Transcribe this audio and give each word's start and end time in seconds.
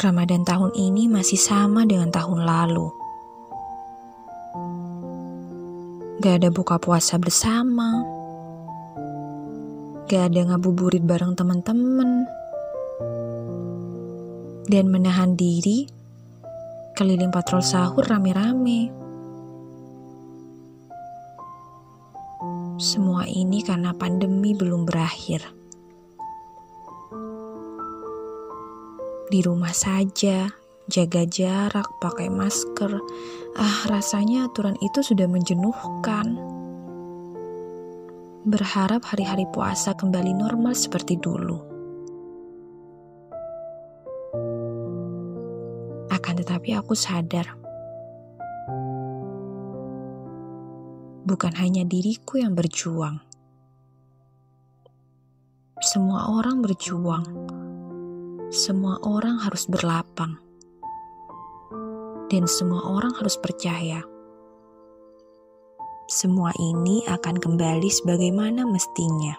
Ramadan 0.00 0.48
tahun 0.48 0.72
ini 0.80 1.12
masih 1.12 1.36
sama 1.36 1.84
dengan 1.84 2.08
tahun 2.08 2.40
lalu. 2.48 2.88
Gak 6.24 6.40
ada 6.40 6.48
buka 6.48 6.80
puasa 6.80 7.20
bersama. 7.20 8.00
Gak 10.08 10.32
ada 10.32 10.40
ngabuburit 10.48 11.04
bareng 11.04 11.36
teman-teman. 11.36 12.24
Dan 14.72 14.88
menahan 14.88 15.36
diri 15.36 15.84
keliling 16.96 17.28
patrol 17.28 17.60
sahur 17.60 18.08
rame-rame. 18.08 18.88
Semua 22.80 23.28
ini 23.28 23.60
karena 23.60 23.92
pandemi 23.92 24.56
belum 24.56 24.88
berakhir. 24.88 25.59
Di 29.30 29.46
rumah 29.46 29.70
saja, 29.70 30.50
jaga 30.90 31.22
jarak, 31.22 31.86
pakai 32.02 32.26
masker. 32.26 32.98
Ah, 33.54 33.86
rasanya 33.86 34.50
aturan 34.50 34.74
itu 34.82 35.06
sudah 35.06 35.30
menjenuhkan. 35.30 36.34
Berharap 38.42 39.06
hari-hari 39.06 39.46
puasa 39.54 39.94
kembali 39.94 40.34
normal 40.34 40.74
seperti 40.74 41.14
dulu. 41.14 41.62
Akan 46.10 46.34
tetapi 46.34 46.74
aku 46.74 46.98
sadar 46.98 47.54
bukan 51.22 51.54
hanya 51.54 51.86
diriku 51.86 52.42
yang 52.42 52.58
berjuang. 52.58 53.22
Semua 55.78 56.34
orang 56.34 56.58
berjuang. 56.58 57.49
Semua 58.50 58.98
orang 59.06 59.38
harus 59.46 59.70
berlapang. 59.70 60.34
Dan 62.26 62.50
semua 62.50 62.82
orang 62.82 63.14
harus 63.14 63.38
percaya. 63.38 64.02
Semua 66.10 66.50
ini 66.58 67.06
akan 67.06 67.38
kembali 67.38 67.86
sebagaimana 67.86 68.66
mestinya. 68.66 69.38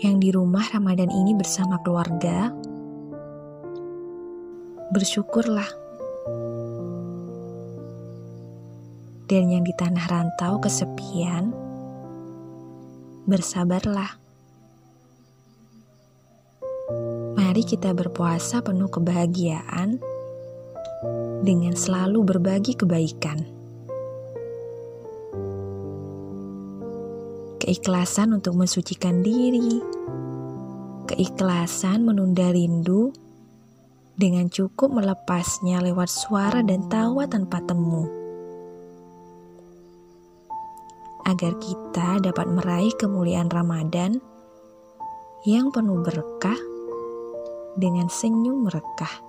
Yang 0.00 0.16
di 0.16 0.28
rumah 0.32 0.64
Ramadan 0.64 1.12
ini 1.12 1.36
bersama 1.36 1.76
keluarga, 1.84 2.48
bersyukurlah 4.96 5.68
dan 9.28 9.44
yang 9.52 9.60
di 9.60 9.76
tanah 9.76 10.08
rantau 10.08 10.56
kesepian, 10.56 11.52
bersabarlah. 13.28 14.25
Mari 17.56 17.72
kita 17.72 17.96
berpuasa 17.96 18.60
penuh 18.60 18.92
kebahagiaan 18.92 19.96
dengan 21.40 21.72
selalu 21.72 22.20
berbagi 22.20 22.76
kebaikan. 22.76 23.48
Keikhlasan 27.56 28.36
untuk 28.36 28.60
mensucikan 28.60 29.24
diri, 29.24 29.80
keikhlasan 31.08 32.04
menunda 32.04 32.52
rindu 32.52 33.16
dengan 34.20 34.52
cukup 34.52 34.92
melepasnya 34.92 35.80
lewat 35.80 36.12
suara 36.12 36.60
dan 36.60 36.84
tawa 36.92 37.24
tanpa 37.24 37.64
temu 37.64 38.04
agar 41.24 41.56
kita 41.56 42.20
dapat 42.20 42.52
meraih 42.52 42.92
kemuliaan 43.00 43.48
Ramadan 43.48 44.20
yang 45.48 45.72
penuh 45.72 46.04
berkah 46.04 46.75
dengan 47.76 48.08
senyum 48.08 48.66
merekah. 48.66 49.25